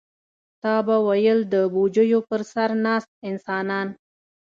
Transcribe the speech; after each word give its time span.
تا 0.63 0.73
به 0.85 0.95
ویل 1.07 1.39
د 1.53 1.55
بوجیو 1.73 2.19
پر 2.29 2.41
سر 2.51 2.69
ناست 2.85 3.09
انسانان. 3.29 3.87